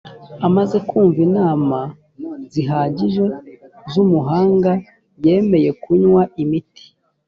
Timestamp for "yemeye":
5.25-5.69